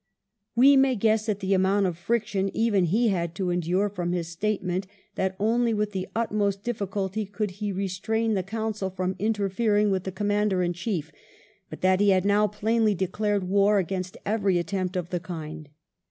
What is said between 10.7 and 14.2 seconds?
Chief; but that he had now plainly declared war against